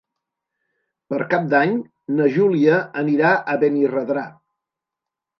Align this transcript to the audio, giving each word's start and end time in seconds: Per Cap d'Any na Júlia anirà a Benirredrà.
Per 1.13 1.17
Cap 1.33 1.43
d'Any 1.51 1.75
na 2.19 2.29
Júlia 2.37 2.79
anirà 3.01 3.33
a 3.53 3.55
Benirredrà. 3.65 4.23